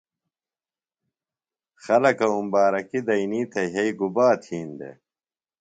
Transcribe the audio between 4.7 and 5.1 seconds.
دےۡ؟